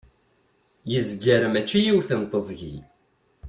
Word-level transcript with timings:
yezger 0.91 1.43
mačči 1.53 1.79
yiwet 1.85 2.09
teẓgi 2.31 2.75